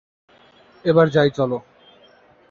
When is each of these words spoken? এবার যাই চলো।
এবার 0.85 1.07
যাই 1.09 1.29
চলো। 1.29 1.57